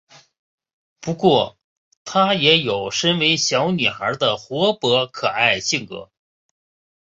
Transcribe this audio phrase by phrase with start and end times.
[0.99, 1.59] 不过
[2.05, 6.09] 她也有身为小女孩的活泼可爱性格。